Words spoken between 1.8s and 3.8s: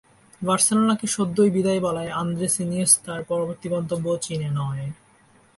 বলা আন্দ্রেস ইনিয়েস্তার পরবর্তী